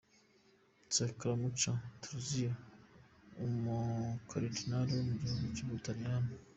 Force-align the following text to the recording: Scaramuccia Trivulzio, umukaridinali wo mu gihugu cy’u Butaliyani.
Scaramuccia 0.95 1.71
Trivulzio, 2.01 2.51
umukaridinali 3.45 4.89
wo 4.95 5.03
mu 5.07 5.15
gihugu 5.23 5.45
cy’u 5.55 5.67
Butaliyani. 5.69 6.31